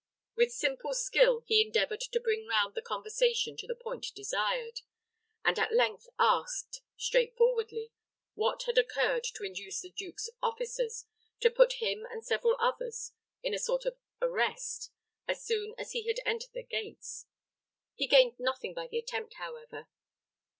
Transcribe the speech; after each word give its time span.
With 0.35 0.51
simple 0.51 0.95
skill 0.95 1.43
he 1.45 1.61
endeavored 1.61 1.99
to 2.01 2.19
bring 2.19 2.47
round 2.47 2.73
the 2.73 2.81
conversation 2.81 3.55
to 3.57 3.67
the 3.67 3.75
point 3.75 4.07
desired, 4.15 4.81
and 5.45 5.59
at 5.59 5.75
length 5.75 6.07
asked, 6.17 6.81
straightforwardly, 6.97 7.91
what 8.33 8.63
had 8.63 8.79
occurred 8.79 9.23
to 9.25 9.43
induce 9.43 9.81
the 9.81 9.89
the 9.89 9.93
duke's 9.93 10.27
officers 10.41 11.05
to 11.41 11.51
put 11.51 11.73
him 11.73 12.07
and 12.09 12.25
several 12.25 12.57
others 12.59 13.11
in 13.43 13.53
a 13.53 13.59
sort 13.59 13.85
of 13.85 13.99
arrest, 14.23 14.89
as 15.27 15.45
soon 15.45 15.75
as 15.77 15.91
he 15.91 16.07
had 16.07 16.17
entered 16.25 16.53
the 16.53 16.63
gates. 16.63 17.27
He 17.93 18.07
gained 18.07 18.39
nothing 18.39 18.73
by 18.73 18.87
the 18.87 18.97
attempt, 18.97 19.35
however. 19.35 19.87